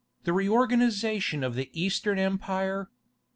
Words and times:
THE 0.23 0.33
REORGANIZATION 0.33 1.43
OF 1.43 1.53
THE 1.53 1.69
EASTERN 1.79 2.17
EMPIRE. 2.17 2.89